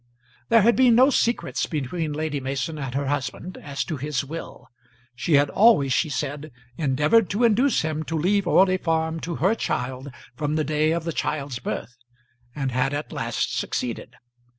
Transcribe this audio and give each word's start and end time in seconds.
There 0.49 0.63
had 0.63 0.75
been 0.75 0.95
no 0.95 1.11
secrets 1.11 1.67
between 1.67 2.11
Lady 2.13 2.39
Mason 2.39 2.79
and 2.79 2.95
her 2.95 3.05
husband 3.05 3.55
as 3.59 3.83
to 3.83 3.97
his 3.97 4.25
will. 4.25 4.67
She 5.13 5.33
had 5.33 5.51
always, 5.51 5.93
she 5.93 6.09
said, 6.09 6.51
endeavoured 6.75 7.29
to 7.29 7.43
induce 7.43 7.83
him 7.83 8.01
to 8.05 8.17
leave 8.17 8.47
Orley 8.47 8.77
Farm 8.77 9.19
to 9.19 9.35
her 9.35 9.53
child 9.53 10.11
from 10.35 10.55
the 10.55 10.63
day 10.63 10.89
of 10.91 11.03
the 11.03 11.13
child's 11.13 11.59
birth, 11.59 11.97
and 12.55 12.71
had 12.71 12.95
at 12.95 13.11
last 13.11 13.55
succeeded. 13.55 14.15